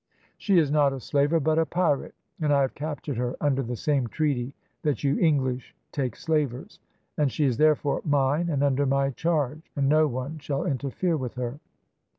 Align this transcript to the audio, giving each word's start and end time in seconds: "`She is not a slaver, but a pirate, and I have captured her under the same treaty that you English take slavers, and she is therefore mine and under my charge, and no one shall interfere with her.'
"`She 0.39 0.57
is 0.57 0.71
not 0.71 0.93
a 0.93 0.99
slaver, 0.99 1.39
but 1.39 1.59
a 1.59 1.65
pirate, 1.67 2.15
and 2.41 2.51
I 2.51 2.61
have 2.63 2.73
captured 2.73 3.17
her 3.17 3.35
under 3.39 3.61
the 3.61 3.75
same 3.75 4.07
treaty 4.07 4.55
that 4.81 5.03
you 5.03 5.19
English 5.19 5.75
take 5.91 6.15
slavers, 6.15 6.79
and 7.19 7.31
she 7.31 7.45
is 7.45 7.57
therefore 7.57 8.01
mine 8.03 8.49
and 8.49 8.63
under 8.63 8.87
my 8.87 9.11
charge, 9.11 9.69
and 9.75 9.87
no 9.87 10.07
one 10.07 10.39
shall 10.39 10.65
interfere 10.65 11.17
with 11.17 11.35
her.' 11.35 11.59